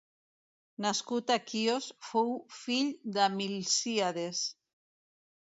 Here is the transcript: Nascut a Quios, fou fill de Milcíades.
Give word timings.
Nascut 0.85 1.33
a 1.35 1.35
Quios, 1.51 1.91
fou 2.09 2.33
fill 2.63 2.91
de 3.19 3.29
Milcíades. 3.37 4.45